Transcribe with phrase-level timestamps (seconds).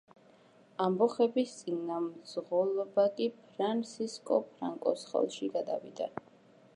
[0.85, 6.09] ამბოხების წინამძღოლობა კი ფრანსისკო ფრანკოს ხელში გადავიდა.